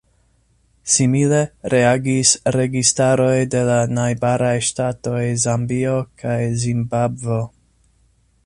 [0.93, 1.41] Simile
[1.73, 7.43] reagis registaroj de la najbaraj ŝtatoj Zambio kaj Zimbabvo.